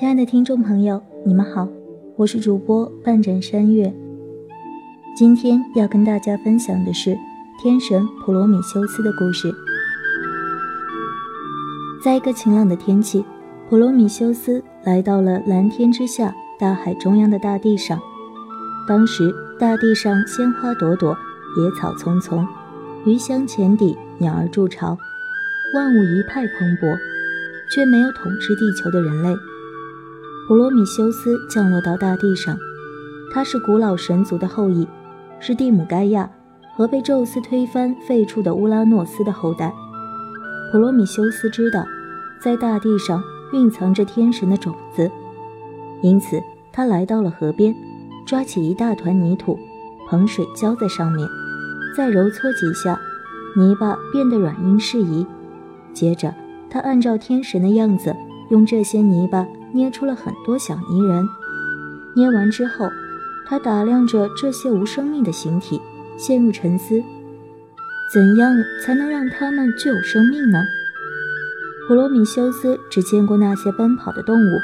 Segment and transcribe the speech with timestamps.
[0.00, 1.68] 亲爱的听众朋友，你们好，
[2.16, 3.94] 我是主播半盏山月。
[5.14, 7.14] 今天要跟大家分享的是
[7.62, 9.54] 天神普罗米修斯的故事。
[12.02, 13.22] 在一个晴朗的天气，
[13.68, 18.00] 普罗米修斯来到了蓝天之下、大海中央的大地上。
[18.88, 22.48] 当时，大地上鲜花朵朵，野草丛丛，
[23.04, 24.96] 鱼香浅底，鸟儿筑巢，
[25.74, 26.96] 万物一派蓬勃，
[27.70, 29.36] 却没有统治地球的人类。
[30.48, 32.58] 普罗米修斯降落到大地上，
[33.32, 34.86] 他是古老神族的后裔，
[35.38, 36.28] 是蒂姆盖亚
[36.74, 39.72] 和被宙斯推翻废黜的乌拉诺斯的后代。
[40.72, 41.84] 普罗米修斯知道，
[42.42, 43.22] 在大地上
[43.52, 45.08] 蕴藏着天神的种子，
[46.02, 47.72] 因此他来到了河边，
[48.26, 49.56] 抓起一大团泥土，
[50.08, 51.28] 捧水浇在上面，
[51.96, 52.98] 再揉搓几下，
[53.56, 55.24] 泥巴变得软硬适宜。
[55.92, 56.34] 接着，
[56.68, 58.16] 他按照天神的样子，
[58.50, 59.46] 用这些泥巴。
[59.72, 61.28] 捏出了很多小泥人，
[62.14, 62.88] 捏完之后，
[63.46, 65.80] 他打量着这些无生命的形体，
[66.18, 67.02] 陷入沉思：
[68.12, 70.62] 怎样才能让它们具有生命呢？
[71.86, 74.58] 普罗米修斯只见过那些奔跑的动物，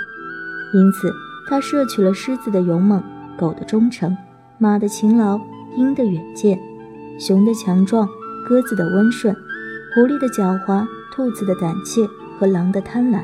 [0.74, 1.10] 因此
[1.48, 3.02] 他摄取了狮子的勇猛、
[3.36, 4.16] 狗的忠诚、
[4.58, 5.40] 马的勤劳、
[5.76, 6.58] 鹰的远见、
[7.18, 8.08] 熊的强壮、
[8.48, 9.34] 鸽子的温顺、
[9.94, 13.22] 狐狸的狡猾、兔子的胆怯和狼的贪婪。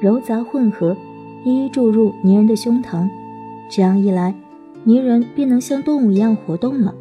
[0.00, 0.96] 糅杂混合，
[1.44, 3.08] 一一注入泥人的胸膛，
[3.70, 4.34] 这样一来，
[4.84, 6.94] 泥人便能像动物一样活动了。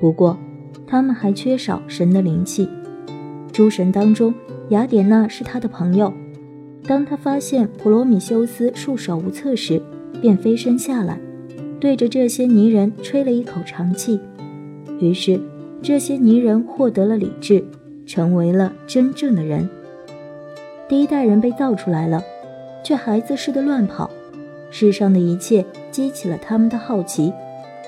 [0.00, 0.38] 不过，
[0.86, 2.68] 他们还缺少神的灵气。
[3.52, 4.34] 诸神当中，
[4.70, 6.12] 雅典娜是他的朋友。
[6.86, 9.82] 当他发现普罗米修斯束手无策时，
[10.20, 11.18] 便飞身下来，
[11.80, 14.20] 对着这些泥人吹了一口长气。
[15.00, 15.40] 于是，
[15.82, 17.64] 这些泥人获得了理智，
[18.06, 19.68] 成为了真正的人。
[20.88, 22.22] 第一代人被造出来了，
[22.82, 24.08] 却孩子似的乱跑。
[24.70, 27.32] 世上的一切激起了他们的好奇，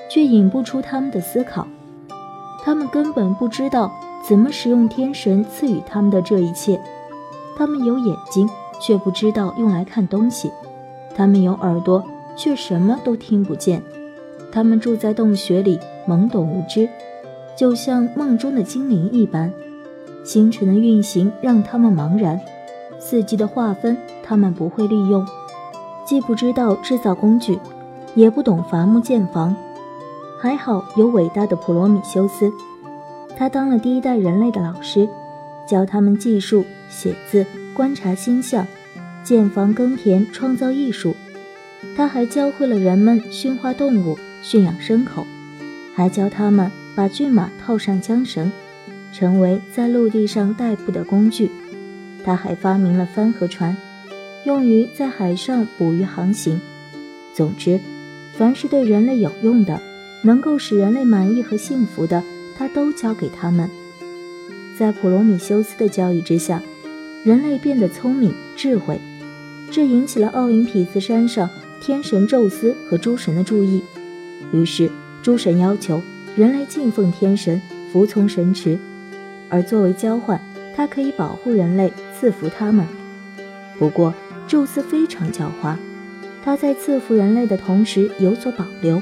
[0.09, 1.67] 却引不出他们的思考。
[2.63, 3.91] 他们根本不知道
[4.27, 6.79] 怎么使用天神赐予他们的这一切。
[7.57, 8.49] 他们有眼睛，
[8.81, 10.49] 却不知道用来看东西；
[11.15, 12.03] 他们有耳朵，
[12.35, 13.81] 却什么都听不见。
[14.51, 16.89] 他们住在洞穴里，懵懂无知，
[17.55, 19.53] 就像梦中的精灵一般。
[20.23, 22.39] 星辰的运行让他们茫然。
[22.99, 25.25] 四季的划分，他们不会利用，
[26.05, 27.59] 既不知道制造工具，
[28.13, 29.55] 也不懂伐木建房。
[30.41, 32.51] 还好有伟大的普罗米修斯，
[33.37, 35.07] 他当了第一代人类的老师，
[35.65, 38.65] 教他们计数、写字、观察星象、
[39.23, 41.15] 建房、耕田、创造艺术。
[41.95, 45.25] 他还教会了人们驯化动物、驯养牲口，
[45.95, 48.51] 还教他们把骏马套上缰绳，
[49.13, 51.49] 成为在陆地上代步的工具。
[52.23, 53.75] 他还发明了帆和船，
[54.45, 56.59] 用于在海上捕鱼航行。
[57.33, 57.79] 总之，
[58.37, 59.81] 凡是对人类有用的，
[60.23, 62.23] 能够使人类满意和幸福的，
[62.57, 63.69] 他都教给他们。
[64.77, 66.61] 在普罗米修斯的教育之下，
[67.23, 68.99] 人类变得聪明智慧，
[69.71, 71.49] 这引起了奥林匹斯山上
[71.81, 73.81] 天神宙斯和诸神的注意。
[74.51, 74.89] 于是，
[75.21, 76.01] 诸神要求
[76.35, 78.77] 人类敬奉天神，服从神职，
[79.49, 80.39] 而作为交换。
[80.75, 82.85] 他可以保护人类，赐福他们。
[83.77, 84.13] 不过，
[84.45, 85.75] 宙斯非常狡猾，
[86.43, 89.01] 他在赐福人类的同时有所保留。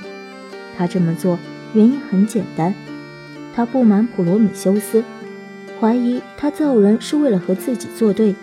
[0.77, 1.39] 他这么做
[1.73, 2.75] 原因很简单，
[3.55, 5.03] 他不满普罗米修斯，
[5.79, 8.35] 怀疑他造人是为了和自己作对，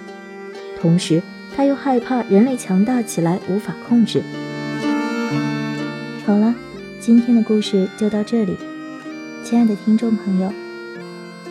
[0.81, 1.23] 同时
[1.55, 4.23] 他又害怕人类强大起来无法控制。
[6.27, 6.53] 好了，
[6.99, 8.57] 今天的故事就到这里，
[9.45, 10.53] 亲爱的听众朋友，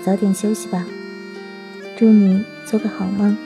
[0.04, 0.86] 早点休息吧。
[1.96, 3.43] 祝你做个好梦。